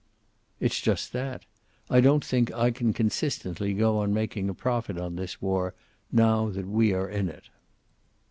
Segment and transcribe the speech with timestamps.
[0.59, 1.45] "It's just that.
[1.87, 5.75] I don't think I can consistently go on making a profit on this war,
[6.11, 7.49] now that we are in it."